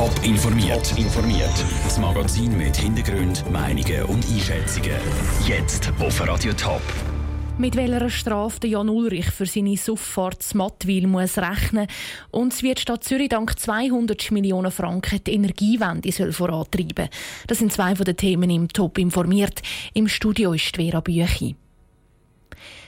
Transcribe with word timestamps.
Top 0.00 0.24
informiert. 0.24 0.96
informiert. 0.96 1.52
Das 1.84 1.98
Magazin 1.98 2.56
mit 2.56 2.74
Hintergrund, 2.74 3.44
Meinungen 3.52 4.04
und 4.04 4.24
Einschätzungen. 4.32 4.96
Jetzt 5.46 5.92
auf 6.00 6.26
Radio 6.26 6.54
Top. 6.54 6.80
Mit 7.58 7.76
welcher 7.76 8.08
Strafe 8.08 8.66
Jan 8.66 8.88
Ulrich 8.88 9.26
für 9.26 9.44
seine 9.44 9.76
Sufffahrt 9.76 10.42
zu 10.42 10.56
Mattwil 10.56 11.06
muss 11.06 11.36
rechnen 11.36 11.86
und 12.30 12.54
es 12.54 12.62
wird 12.62 12.80
Stadt 12.80 13.04
Zürich 13.04 13.28
dank 13.28 13.58
200 13.58 14.30
Millionen 14.30 14.70
Franken 14.70 15.22
die 15.22 15.34
Energiewende 15.34 16.10
soll 16.12 16.32
vorantreiben. 16.32 17.10
Das 17.46 17.58
sind 17.58 17.70
zwei 17.70 17.94
von 17.94 18.06
den 18.06 18.16
Themen 18.16 18.48
im 18.48 18.68
Top 18.68 18.96
informiert. 18.96 19.60
Im 19.92 20.08
Studio 20.08 20.54
ist 20.54 20.76
Vera 20.76 21.00
Büchi. 21.00 21.56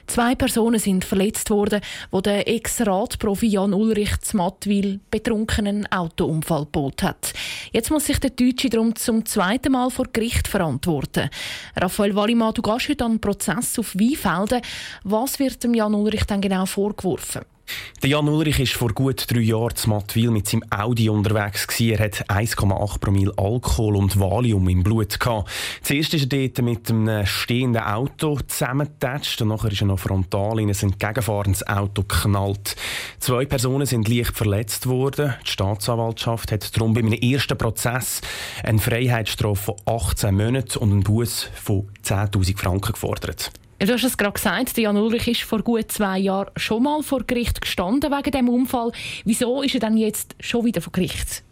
Zwei 0.07 0.35
Personen 0.35 0.79
sind 0.79 1.05
verletzt 1.05 1.51
worden, 1.51 1.81
wo 2.11 2.21
der 2.21 2.49
Ex-Radprofi 2.49 3.47
Jan 3.47 3.73
Ulrich 3.73 4.19
zu 4.21 4.37
Mattwil 4.37 5.01
betrunkenen 5.11 5.91
Autounfall 5.91 6.65
gebot 6.65 7.03
hat. 7.03 7.33
Jetzt 7.73 7.91
muss 7.91 8.07
sich 8.07 8.19
der 8.19 8.31
Deutsche 8.31 8.69
darum 8.69 8.95
zum 8.95 9.25
zweiten 9.25 9.73
Mal 9.73 9.91
vor 9.91 10.07
Gericht 10.13 10.49
verantworten. 10.49 11.31
Raphael 11.77 12.15
Wallimann, 12.15 12.55
du 12.55 12.63
gehst 12.63 12.89
heute 12.89 13.05
an 13.05 13.13
den 13.13 13.21
Prozess 13.21 13.79
auf 13.79 13.95
Weinfelden. 13.95 14.61
Was 15.05 15.39
wird 15.39 15.63
dem 15.65 15.75
Jan 15.75 15.95
Ulrich 15.95 16.25
dann 16.25 16.41
genau 16.41 16.67
vorgeworfen? 16.67 17.43
Der 18.03 18.11
Jan 18.11 18.29
Ulrich 18.29 18.59
war 18.59 18.67
vor 18.67 18.93
gut 18.93 19.31
drei 19.31 19.41
Jahren 19.41 19.77
zu 19.77 19.89
Mattwil 19.89 20.33
mit 20.33 20.49
seinem 20.49 20.65
Audi 20.71 21.09
unterwegs. 21.09 21.67
Er 21.81 22.01
hat 22.01 22.29
1,8 22.29 22.99
Promille 22.99 23.33
Alkohol 23.37 23.95
und 23.95 24.19
Valium 24.19 24.69
im 24.69 24.83
Blut. 24.83 25.21
Gehabt. 25.21 25.49
Zuerst 25.83 26.15
ist 26.15 26.33
er 26.33 26.49
dort 26.49 26.63
mit 26.63 26.91
einem 26.91 27.25
stehenden 27.27 27.83
Auto 27.83 28.41
zusammengetatscht 28.47 29.41
und 29.43 29.49
nachher 29.49 29.71
ist 29.71 29.83
er 29.83 29.87
noch 29.87 30.01
frontal 30.01 30.59
in 30.59 30.69
ein 30.69 30.77
entgegenfahrendes 30.77 31.67
Auto 31.67 32.03
geknallt. 32.03 32.75
Zwei 33.21 33.45
Personen 33.45 33.87
sind 33.87 34.09
leicht 34.09 34.37
verletzt 34.37 34.89
worden. 34.89 35.35
Die 35.47 35.51
Staatsanwaltschaft 35.51 36.51
hat 36.51 36.77
darum 36.77 36.95
bei 36.95 37.01
einem 37.01 37.13
ersten 37.13 37.57
Prozess 37.57 38.21
eine 38.65 38.81
Freiheitsstrafe 38.81 39.63
von 39.63 39.77
18 39.87 40.35
Monaten 40.35 40.79
und 40.79 40.91
einen 40.91 41.03
Buß 41.05 41.51
von 41.55 41.89
10.000 42.05 42.59
Franken 42.59 42.93
gefordert. 42.93 43.53
Du 43.85 43.93
hast 43.93 44.05
es 44.05 44.17
gerade 44.17 44.35
gesagt, 44.35 44.79
Jan 44.79 44.97
Ulrich 44.97 45.27
ist 45.27 45.43
vor 45.43 45.61
gut 45.61 45.91
zwei 45.91 46.17
Jahren 46.17 46.53
schon 46.55 46.85
mal 46.85 47.03
vor 47.03 47.25
Gericht 47.25 47.61
gestanden 47.61 48.13
wegen 48.13 48.31
dem 48.31 48.49
Unfall. 48.49 48.93
Wieso 49.25 49.61
ist 49.61 49.75
er 49.75 49.81
dann 49.81 49.97
jetzt 49.97 50.37
schon 50.39 50.65
wieder 50.65 50.81
vor 50.81 50.93
Gericht? 50.93 51.43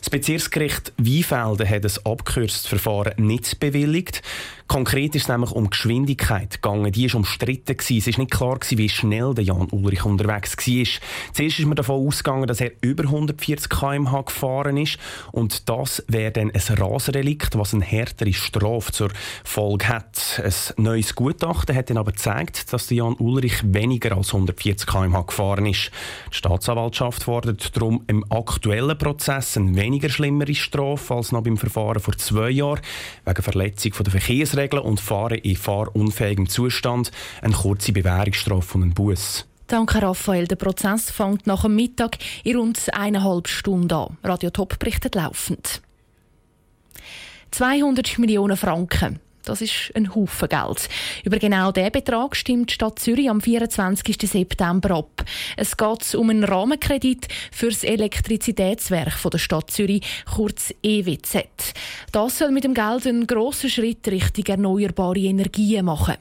Das 0.00 0.10
Bezirksgericht 0.10 0.92
Weinfelden 0.96 1.68
hat 1.68 1.84
ein 1.84 1.92
abgekürztes 2.04 2.66
Verfahren 2.66 3.24
nicht 3.24 3.60
bewilligt. 3.60 4.22
Konkret 4.68 5.14
ist 5.14 5.22
es 5.22 5.28
nämlich 5.28 5.52
um 5.52 5.70
Geschwindigkeit 5.70 6.60
gegangen. 6.60 6.92
Die 6.92 7.10
war 7.10 7.16
umstritten. 7.16 7.74
Es 7.78 7.90
war 7.90 8.18
nicht 8.18 8.30
klar, 8.30 8.58
wie 8.68 8.88
schnell 8.90 9.32
der 9.32 9.44
Jan 9.44 9.68
Ulrich 9.70 10.04
unterwegs 10.04 10.58
war. 10.58 11.00
Zuerst 11.32 11.58
ist 11.58 11.64
man 11.64 11.74
davon 11.74 12.06
ausgegangen, 12.06 12.46
dass 12.46 12.60
er 12.60 12.72
über 12.82 13.04
140 13.04 13.70
km/h 13.70 14.22
gefahren 14.22 14.76
ist. 14.76 14.98
Und 15.32 15.70
das 15.70 16.04
wäre 16.08 16.32
dann 16.32 16.50
ein 16.50 16.60
Rasenrelikt, 16.60 17.56
was 17.56 17.72
eine 17.72 17.82
härtere 17.82 18.34
Strafe 18.34 18.92
zur 18.92 19.08
Folge 19.42 19.88
hat. 19.88 20.42
Ein 20.44 20.82
neues 20.82 21.14
Gutachten 21.14 21.74
hat 21.74 21.88
dann 21.88 21.96
aber 21.96 22.12
gezeigt, 22.12 22.70
dass 22.70 22.88
der 22.88 22.98
Jan 22.98 23.14
Ulrich 23.14 23.62
weniger 23.64 24.18
als 24.18 24.34
140 24.34 24.86
km/h 24.86 25.22
gefahren 25.22 25.64
ist. 25.64 25.90
Die 26.30 26.36
Staatsanwaltschaft 26.36 27.22
fordert 27.22 27.74
darum 27.74 28.04
im 28.06 28.22
aktuellen 28.30 28.98
Prozess 28.98 29.56
eine 29.56 29.74
weniger 29.76 30.10
schlimmere 30.10 30.54
Strafe 30.54 31.14
als 31.14 31.32
noch 31.32 31.42
beim 31.42 31.56
Verfahren 31.56 32.02
vor 32.02 32.18
zwei 32.18 32.50
Jahren 32.50 32.82
wegen 33.24 33.42
Verletzung 33.42 33.92
der 33.98 34.10
Verkehrsregeln 34.10 34.57
Verkehrsregeln 34.58 34.82
und 34.82 35.00
fahren 35.00 35.38
in 35.38 35.56
fahrunfähigem 35.56 36.48
Zustand 36.48 37.12
eine 37.42 37.54
kurze 37.54 37.92
Bewährungsstrafe 37.92 38.76
und 38.76 38.82
einen 38.82 38.94
Bus. 38.94 39.46
Danke, 39.68 40.02
Raphael. 40.02 40.46
Der 40.46 40.56
Prozess 40.56 41.10
fängt 41.10 41.46
nach 41.46 41.62
dem 41.62 41.76
Mittag 41.76 42.18
in 42.42 42.56
rund 42.56 42.80
eineinhalb 42.92 43.48
Stunden 43.48 43.92
an. 43.92 44.16
Radio 44.24 44.50
Top 44.50 44.78
berichtet 44.78 45.14
laufend. 45.14 45.82
200 47.50 48.18
Millionen 48.18 48.56
Franken. 48.56 49.20
Das 49.48 49.62
ist 49.62 49.92
ein 49.94 50.14
Haufen 50.14 50.48
Geld. 50.48 50.88
Über 51.24 51.38
genau 51.38 51.72
diesen 51.72 51.90
Betrag 51.90 52.36
stimmt 52.36 52.70
die 52.70 52.74
Stadt 52.74 52.98
Zürich 52.98 53.30
am 53.30 53.40
24. 53.40 54.16
September 54.30 54.96
ab. 54.96 55.24
Es 55.56 55.76
geht 55.76 56.14
um 56.14 56.28
einen 56.28 56.44
Rahmenkredit 56.44 57.28
für 57.50 57.70
das 57.70 57.82
Elektrizitätswerk 57.82 59.14
der 59.30 59.38
Stadt 59.38 59.70
Zürich, 59.70 60.02
kurz 60.30 60.74
EWZ. 60.82 61.46
Das 62.12 62.38
soll 62.38 62.50
mit 62.50 62.64
dem 62.64 62.74
Geld 62.74 63.06
einen 63.06 63.26
grossen 63.26 63.70
Schritt 63.70 64.06
Richtung 64.08 64.44
erneuerbare 64.44 65.18
Energien 65.18 65.86
machen. 65.86 66.16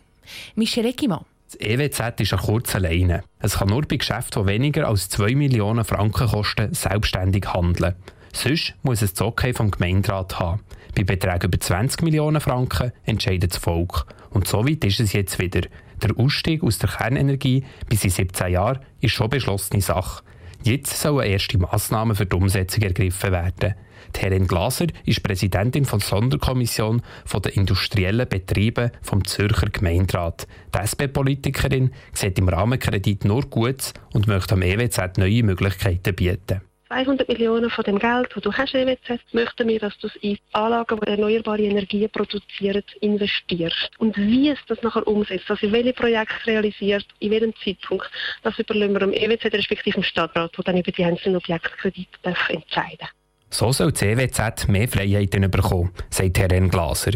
Michel 0.55 0.85
Eckimann. 0.85 1.25
Das 1.47 1.59
EWZ 1.59 2.21
ist 2.21 2.33
eine 2.33 2.41
kurze 2.41 2.77
Leine. 2.77 3.23
Es 3.39 3.57
kann 3.57 3.69
nur 3.69 3.83
bei 3.83 3.97
Geschäften, 3.97 4.45
die 4.45 4.53
weniger 4.53 4.87
als 4.87 5.09
2 5.09 5.35
Millionen 5.35 5.85
Franken 5.85 6.27
kosten, 6.27 6.73
selbstständig 6.73 7.45
handeln. 7.53 7.95
Sonst 8.37 8.75
muss 8.83 9.01
es 9.01 9.15
das 9.15 9.25
Okay 9.25 9.51
vom 9.51 9.71
Gemeinderat 9.71 10.39
haben. 10.39 10.61
Bei 10.95 11.03
Beträgen 11.03 11.47
über 11.47 11.59
20 11.59 12.03
Millionen 12.03 12.39
Franken 12.39 12.91
entscheidet 13.03 13.53
das 13.53 13.57
Volk. 13.57 14.05
Und 14.29 14.47
so 14.47 14.63
weit 14.63 14.83
ist 14.85 14.99
es 14.99 15.13
jetzt 15.13 15.39
wieder. 15.39 15.61
Der 16.03 16.15
Ausstieg 16.19 16.61
aus 16.61 16.77
der 16.77 16.89
Kernenergie 16.89 17.65
bis 17.89 18.03
in 18.03 18.11
17 18.11 18.51
Jahren 18.51 18.79
ist 19.01 19.13
schon 19.13 19.31
beschlossene 19.31 19.81
Sache. 19.81 20.23
Jetzt 20.61 21.01
sollen 21.01 21.25
erste 21.25 21.57
Massnahmen 21.57 22.15
für 22.15 22.27
die 22.27 22.35
Umsetzung 22.35 22.83
ergriffen 22.83 23.31
werden. 23.31 23.73
Die 24.15 24.19
Herrin 24.19 24.45
Glaser 24.45 24.85
ist 25.03 25.23
Präsidentin 25.23 25.85
von 25.85 25.97
der 25.97 26.07
Sonderkommission 26.07 27.01
der 27.43 27.55
industriellen 27.55 28.29
Betriebe 28.29 28.91
vom 29.01 29.25
Zürcher 29.25 29.71
Gemeinderat. 29.71 30.47
Die 30.75 30.77
SP-Politikerin 30.85 31.91
sieht 32.13 32.37
im 32.37 32.49
Rahmenkredit 32.49 33.25
nur 33.25 33.49
Gutes 33.49 33.93
und 34.13 34.27
möchte 34.27 34.53
am 34.53 34.61
EWZ 34.61 35.17
neue 35.17 35.41
Möglichkeiten 35.41 36.13
bieten. 36.13 36.61
200 36.87 37.27
Millionen 37.27 37.69
von 37.69 37.83
dem 37.83 37.99
Geld, 37.99 38.29
das 38.33 38.43
du 38.43 38.53
hast 38.53 38.73
EWZ, 38.73 39.19
möchten 39.33 39.67
wir, 39.67 39.79
dass 39.79 39.97
du 39.99 40.07
es 40.07 40.15
in 40.17 40.37
Anlagen, 40.53 40.99
die 41.01 41.09
erneuerbare 41.09 41.61
Energien 41.61 42.09
produzieren, 42.09 42.83
investierst. 43.01 43.91
Und 43.97 44.17
wie 44.17 44.49
es 44.49 44.59
das 44.67 44.81
nachher 44.83 45.05
umsetzt, 45.07 45.49
also 45.49 45.71
welche 45.71 45.93
Projekte 45.93 46.47
realisiert, 46.47 47.05
in 47.19 47.31
welchem 47.31 47.53
Zeitpunkt, 47.63 48.09
das 48.43 48.57
überlassen 48.57 48.93
wir 48.93 48.99
dem 48.99 49.13
EWZ 49.13 49.53
respektive 49.53 49.95
dem 49.95 50.03
Stadtrat, 50.03 50.55
der 50.57 50.63
dann 50.63 50.77
über 50.77 50.91
die 50.91 51.03
einzelnen 51.03 51.37
Objektkredite 51.37 52.07
entscheiden 52.23 53.07
So 53.49 53.71
soll 53.71 53.91
das 53.91 54.01
EWZ 54.01 54.67
mehr 54.67 54.87
Freiheiten 54.87 55.49
bekommen, 55.51 55.93
sagt 56.09 56.37
Herr 56.37 56.47
Glaser. 56.47 57.11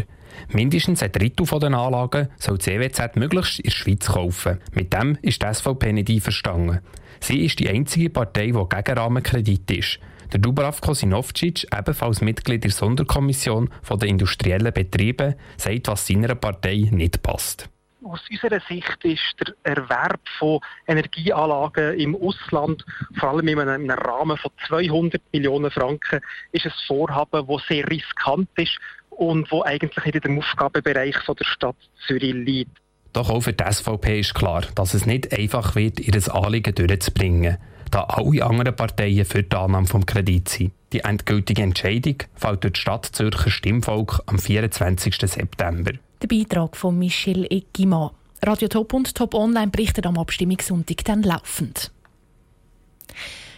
Mindestens 0.48 1.02
ein 1.02 1.12
Drittel 1.12 1.46
der 1.46 1.72
Anlagen 1.72 2.28
soll 2.38 2.58
das 2.58 2.66
EWZ 2.66 3.16
möglichst 3.16 3.58
in 3.60 3.64
der 3.64 3.70
Schweiz 3.70 4.06
kaufen. 4.06 4.58
Mit 4.72 4.92
dem 4.92 5.18
ist 5.22 5.42
die 5.42 5.54
SVP 5.54 5.92
nicht 5.92 6.10
einverstanden. 6.10 6.80
Sie 7.20 7.44
ist 7.44 7.58
die 7.58 7.68
einzige 7.68 8.10
Partei, 8.10 8.46
die 8.46 8.52
gegen 8.52 8.98
Rahmenkredit 8.98 9.70
ist. 9.70 9.98
Der 10.32 10.40
Dubravko 10.40 10.94
Sinovcic, 10.94 11.66
ebenfalls 11.76 12.22
Mitglied 12.22 12.64
der 12.64 12.70
Sonderkommission 12.70 13.68
der 13.88 14.08
industriellen 14.08 14.72
Betriebe, 14.72 15.36
sagt, 15.58 15.88
was 15.88 16.06
seiner 16.06 16.34
Partei 16.34 16.88
nicht 16.90 17.22
passt. 17.22 17.68
Aus 18.04 18.20
unserer 18.30 18.60
Sicht 18.68 19.04
ist 19.04 19.36
der 19.38 19.54
Erwerb 19.62 20.20
von 20.38 20.58
Energieanlagen 20.88 21.98
im 21.98 22.16
Ausland, 22.16 22.84
vor 23.18 23.30
allem 23.30 23.46
in 23.46 23.60
einem, 23.60 23.90
Rahmen 23.90 24.36
von 24.36 24.50
200 24.66 25.22
Millionen 25.32 25.70
Franken, 25.70 26.20
ist 26.50 26.66
ein 26.66 26.72
Vorhaben, 26.86 27.46
das 27.46 27.66
sehr 27.68 27.88
riskant 27.88 28.48
ist 28.56 28.76
und 29.10 29.50
wo 29.52 29.62
eigentlich 29.62 30.14
in 30.14 30.20
dem 30.20 30.38
Aufgabenbereich 30.38 31.16
der 31.26 31.44
Stadt 31.44 31.76
Zürich 32.06 32.34
liegt. 32.34 32.76
Doch 33.12 33.30
auch 33.30 33.42
für 33.42 33.52
die 33.52 33.64
SVP 33.70 34.20
ist 34.20 34.34
klar, 34.34 34.62
dass 34.74 34.94
es 34.94 35.06
nicht 35.06 35.36
einfach 35.36 35.76
wird, 35.76 36.00
ihr 36.00 36.34
Anliegen 36.34 36.74
durchzubringen, 36.74 37.58
da 37.90 38.04
alle 38.04 38.44
anderen 38.44 38.74
Parteien 38.74 39.24
für 39.24 39.42
die 39.42 39.54
Annahme 39.54 39.86
des 39.86 40.06
Kredits 40.06 40.54
sind. 40.54 40.72
Die 40.92 41.00
endgültige 41.00 41.62
Entscheidung 41.62 42.16
fällt 42.34 42.64
durch 42.64 42.72
das 42.72 42.80
Stadtzürcher 42.80 43.50
Stimmvolk 43.50 44.22
am 44.26 44.38
24. 44.38 45.14
September. 45.14 45.92
Der 46.22 46.28
Beitrag 46.28 46.76
von 46.76 46.96
Michel 46.96 47.46
Eggimann. 47.50 48.10
Radio 48.44 48.68
Top 48.68 48.92
und 48.92 49.12
Top 49.12 49.34
Online 49.34 49.72
berichten 49.72 50.06
am 50.06 50.18
Abstimmungssonntag 50.18 51.04
dann 51.04 51.24
laufend. 51.24 51.90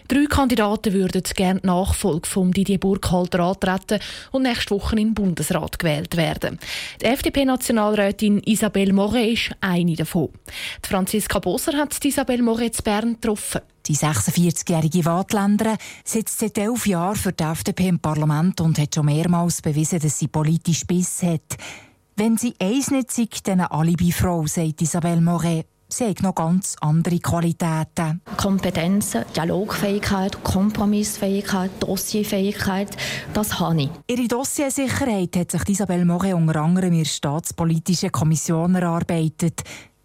Drei 0.08 0.24
Kandidaten 0.26 0.94
würden 0.94 1.22
gerne 1.34 1.60
die 1.60 1.66
Nachfolge 1.66 2.26
von 2.26 2.52
Didier 2.52 2.78
Burkhalter 2.78 3.40
antreten 3.40 4.00
und 4.32 4.44
nächste 4.44 4.74
Woche 4.74 4.96
in 4.96 5.08
den 5.08 5.14
Bundesrat 5.14 5.78
gewählt 5.78 6.16
werden. 6.16 6.58
Die 7.02 7.06
FDP-Nationalrätin 7.06 8.38
Isabelle 8.44 8.94
Moret 8.94 9.32
ist 9.34 9.50
eine 9.60 9.94
davon. 9.94 10.30
Die 10.82 10.88
Franziska 10.88 11.40
Boser 11.40 11.76
hat 11.76 12.02
Isabelle 12.02 12.42
Moret 12.42 12.76
zu 12.76 12.82
Bern 12.82 13.14
getroffen. 13.14 13.60
Die 13.86 13.96
46-jährige 13.96 15.04
Wahlländer 15.04 15.76
sitzt 16.02 16.38
seit 16.38 16.56
elf 16.56 16.86
Jahren 16.86 17.16
für 17.16 17.32
die 17.32 17.44
FDP 17.44 17.88
im 17.88 17.98
Parlament 17.98 18.62
und 18.62 18.78
hat 18.78 18.94
schon 18.94 19.04
mehrmals 19.04 19.60
bewiesen, 19.60 19.98
dass 19.98 20.18
sie 20.18 20.28
politisch 20.28 20.86
Biss 20.86 21.22
hat. 21.22 21.58
Wenn 22.16 22.36
sie 22.36 22.54
eins 22.60 22.92
nicht 22.92 23.10
sei, 23.10 23.26
dann 23.42 23.60
eine 23.60 23.72
Alibi-Frau, 23.72 24.46
sagt 24.46 24.80
Isabelle 24.82 25.20
Moret. 25.20 25.66
Sie 25.88 26.04
hat 26.04 26.22
noch 26.22 26.36
ganz 26.36 26.76
andere 26.80 27.18
Qualitäten. 27.18 28.20
Kompetenzen, 28.36 29.24
Dialogfähigkeit, 29.34 30.42
Kompromissfähigkeit, 30.44 31.72
Dossierfähigkeit, 31.80 32.96
das 33.32 33.58
habe 33.58 33.82
ich. 33.82 33.90
Ihre 34.06 34.28
Dossiersicherheit 34.28 35.34
hat 35.36 35.50
sich 35.50 35.68
Isabelle 35.70 36.04
Moret 36.04 36.34
unter 36.34 36.60
anderem 36.60 36.92
in 36.92 37.00
der 37.00 37.04
Staatspolitischen 37.04 38.12
Kommission 38.12 38.76
erarbeitet. 38.76 39.62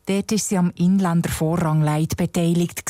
Dort 0.08 0.32
war 0.32 0.38
sie 0.40 0.58
am 0.58 0.72
Inländervorrangleit 0.76 2.18
beteiligt. 2.18 2.84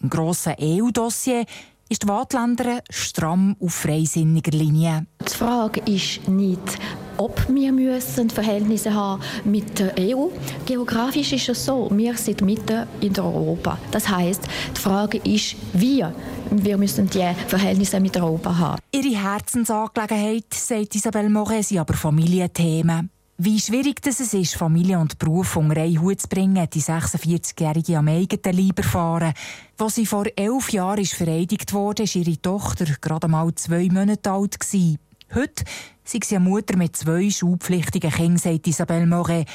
Im 0.00 0.08
grossen 0.08 0.54
EU-Dossier 0.58 1.44
ist 1.88 2.02
die 2.02 2.08
Waadtländerin 2.08 2.80
stramm 2.90 3.56
auf 3.60 3.74
freisinniger 3.74 4.52
Linie. 4.52 5.06
Die 5.26 5.34
Frage 5.34 5.80
ist 5.86 6.28
nicht, 6.28 6.78
ob 7.16 7.48
wir 7.48 7.72
müssen 7.72 8.30
Verhältnisse 8.30 8.94
haben 8.94 9.22
mit 9.44 9.78
der 9.78 9.94
EU. 9.98 10.28
Geografisch 10.66 11.32
ist 11.32 11.48
es 11.48 11.64
so, 11.64 11.88
wir 11.92 12.16
sind 12.16 12.42
mitten 12.42 12.86
in 13.00 13.18
Europa. 13.18 13.78
Das 13.90 14.08
heißt, 14.08 14.42
die 14.76 14.80
Frage 14.80 15.18
ist, 15.18 15.56
wie 15.72 16.04
wir 16.50 16.78
müssen 16.78 17.10
die 17.10 17.28
Verhältnisse 17.46 18.00
mit 18.00 18.16
Europa 18.16 18.56
haben. 18.56 18.82
Ihre 18.92 19.20
Herzensangelegenheit, 19.20 20.54
sagt 20.54 20.94
Isabelle 20.94 21.28
Moret, 21.28 21.64
sind 21.64 21.78
aber 21.78 21.94
Familienthemen. 21.94 23.10
Wie 23.40 23.60
schwierig 23.60 24.02
das 24.02 24.18
es 24.18 24.34
ist, 24.34 24.56
Familie 24.56 24.98
und 24.98 25.20
Beruf 25.20 25.54
unter 25.54 25.80
einen 25.80 26.02
Hut 26.02 26.20
zu 26.20 26.26
bringen, 26.26 26.68
die 26.74 26.82
46-Jährige 26.82 27.96
am 27.96 28.08
eigenen 28.08 28.56
Leib 28.56 28.78
erfahren. 28.78 29.32
Als 29.78 29.94
sie 29.94 30.06
vor 30.06 30.24
elf 30.34 30.72
Jahren 30.72 30.98
ist 30.98 31.14
vereidigt 31.14 31.72
wurde, 31.72 32.02
war 32.02 32.16
ihre 32.16 32.42
Tochter 32.42 32.86
gerade 33.00 33.28
mal 33.28 33.54
zwei 33.54 33.88
Monate 33.92 34.32
alt. 34.32 34.58
Gewesen. 34.58 34.98
Heute 35.32 35.64
sei 36.02 36.18
sie 36.24 36.34
eine 36.34 36.48
Mutter 36.48 36.76
mit 36.76 36.96
zwei 36.96 37.30
schulpflichtigen 37.30 38.10
Kindern, 38.10 38.38
sagt 38.38 38.66
Isabelle 38.66 39.06
Moret. 39.06 39.48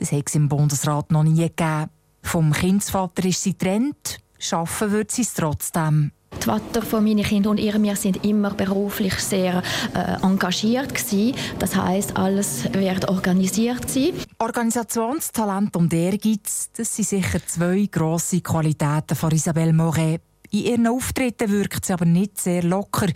Das 0.00 0.10
hat 0.10 0.24
es 0.26 0.34
im 0.34 0.48
Bundesrat 0.48 1.12
noch 1.12 1.22
nie 1.22 1.36
gegeben. 1.36 1.90
Vom 2.22 2.52
Kindsvater 2.52 3.24
ist 3.24 3.44
sie 3.44 3.52
getrennt, 3.52 4.18
schaffen 4.40 4.90
wird 4.90 5.12
sie 5.12 5.22
es 5.22 5.34
trotzdem. 5.34 6.10
Die 6.36 6.44
Vater 6.44 6.82
von 6.82 7.04
meinen 7.04 7.24
Kindern 7.24 7.52
und 7.52 7.58
ihr, 7.58 7.80
wir 7.82 7.96
sind 7.96 8.24
immer 8.24 8.50
beruflich 8.50 9.14
sehr 9.14 9.62
äh, 9.94 10.22
engagiert 10.22 10.94
gewesen. 10.94 11.34
Das 11.58 11.74
heißt, 11.74 12.16
alles 12.16 12.72
wird 12.72 13.08
organisiert 13.08 13.86
gewesen. 13.86 14.14
Organisationstalent 14.38 15.76
und 15.76 15.92
Ehrgeiz, 15.92 16.70
das 16.76 16.94
sind 16.94 17.08
sicher 17.08 17.40
zwei 17.46 17.88
grosse 17.90 18.40
Qualitäten 18.40 19.16
von 19.16 19.30
Isabelle 19.30 19.72
Moret. 19.72 20.20
In 20.50 20.60
ihren 20.60 20.86
Auftritten 20.86 21.50
wirkt 21.50 21.84
sie 21.84 21.92
aber 21.92 22.04
nicht 22.04 22.40
sehr 22.40 22.62
locker, 22.62 23.08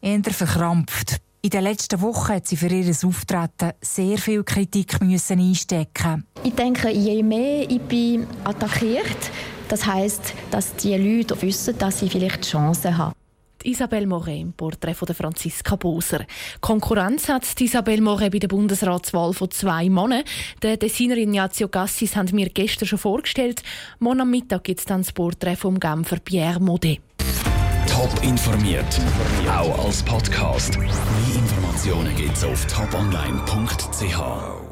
eher 0.00 0.24
verkrampft. 0.24 1.20
In 1.40 1.50
den 1.50 1.62
letzten 1.62 2.00
Wochen 2.00 2.34
hat 2.34 2.46
sie 2.46 2.56
für 2.56 2.68
ihr 2.68 2.92
Auftreten 3.04 3.72
sehr 3.80 4.18
viel 4.18 4.42
Kritik 4.42 5.00
müssen 5.00 5.38
einstecken. 5.38 6.26
Ich 6.42 6.54
denke, 6.54 6.90
je 6.90 7.22
mehr 7.22 7.70
ich 7.70 7.80
bin 7.80 8.26
attackiert, 8.44 9.30
das 9.68 9.86
heißt, 9.86 10.34
dass 10.50 10.74
die 10.76 10.96
Leute 10.96 11.40
wissen, 11.42 11.76
dass 11.78 12.00
sie 12.00 12.08
vielleicht 12.08 12.48
Chancen 12.48 12.96
haben. 12.96 13.12
Isabelle 13.64 14.06
Moret 14.06 14.40
im 14.40 14.52
Porträt 14.52 14.94
von 14.94 15.08
Franziska 15.08 15.76
Boser. 15.76 16.24
Konkurrenz 16.60 17.28
hat 17.28 17.60
Isabelle 17.60 18.00
Moret 18.00 18.32
bei 18.32 18.38
der 18.38 18.48
Bundesratswahl 18.48 19.32
von 19.32 19.50
zwei 19.50 19.88
Männern. 19.88 20.22
Der 20.62 20.76
Designer 20.76 21.16
Ignazio 21.16 21.68
Gassis 21.68 22.16
haben 22.16 22.32
wir 22.32 22.48
gestern 22.50 22.86
schon 22.86 22.98
vorgestellt. 22.98 23.62
Morgen 23.98 24.20
am 24.20 24.30
Mittag 24.30 24.64
gibt 24.64 24.80
es 24.80 24.86
dann 24.86 25.02
das 25.02 25.12
Porträt 25.12 25.56
vom 25.56 25.80
Genfer 25.80 26.18
Pierre 26.20 26.60
Modet. 26.60 27.00
Top 27.88 28.10
informiert, 28.22 29.00
auch 29.50 29.86
als 29.86 30.02
Podcast. 30.04 30.78
Mehr 30.78 30.88
Informationen 31.34 32.14
gibt 32.14 32.36
es 32.36 32.44
auf 32.44 32.64
toponline.ch. 32.66 34.67